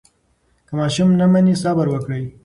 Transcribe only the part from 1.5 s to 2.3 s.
صبر وکړئ.